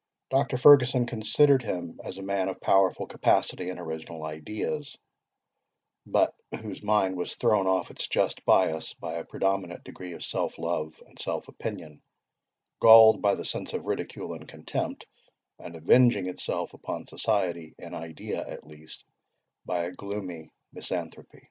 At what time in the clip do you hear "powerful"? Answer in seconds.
2.60-3.04